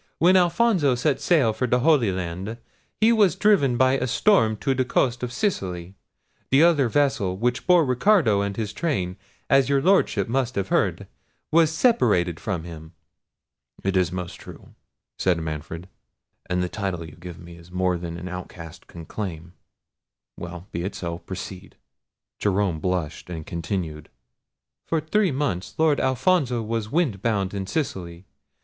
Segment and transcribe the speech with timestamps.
[0.17, 2.57] "When Alfonso set sail for the Holy Land
[2.99, 5.93] he was driven by a storm to the coast of Sicily.
[6.49, 9.15] The other vessel, which bore Ricardo and his train,
[9.47, 11.05] as your Lordship must have heard,
[11.51, 12.93] was separated from him."
[13.83, 14.73] "It is most true,"
[15.19, 15.87] said Manfred;
[16.47, 20.67] "and the title you give me is more than an outcast can claim—well!
[20.71, 21.75] be it so—proceed."
[22.39, 24.09] Jerome blushed, and continued.
[24.83, 28.25] "For three months Lord Alfonso was wind bound in Sicily.